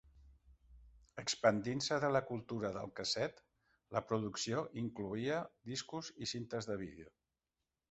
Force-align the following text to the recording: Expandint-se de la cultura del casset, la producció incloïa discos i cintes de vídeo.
Expandint-se 1.23 1.99
de 2.03 2.09
la 2.13 2.21
cultura 2.29 2.71
del 2.79 2.89
casset, 3.01 3.43
la 3.99 4.03
producció 4.13 4.65
incloïa 4.87 5.39
discos 5.75 6.13
i 6.27 6.33
cintes 6.35 6.73
de 6.73 6.83
vídeo. 6.85 7.17